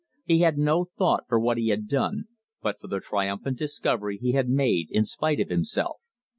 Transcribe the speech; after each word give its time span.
He 0.25 0.39
had 0.39 0.57
no 0.57 0.85
thought 0.97 1.25
for 1.29 1.39
what 1.39 1.59
he 1.59 1.67
had 1.67 1.87
done, 1.87 2.23
but 2.59 2.81
for 2.81 2.87
the 2.87 2.99
triumphant 2.99 3.59
discovery 3.59 4.17
he 4.19 4.31
had 4.31 4.49
made 4.49 4.89
in 4.89 5.05
spite 5.05 5.39
of 5.39 5.49
himself. 5.49 5.97